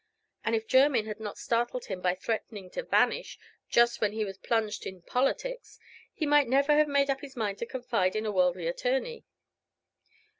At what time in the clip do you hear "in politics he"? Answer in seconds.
4.87-6.25